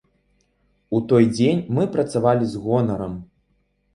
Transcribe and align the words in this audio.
У 0.99 1.01
той 1.09 1.27
дзень 1.35 1.61
мы 1.77 1.83
працавалі 1.97 2.49
з 2.53 2.61
гонарам. 2.63 3.13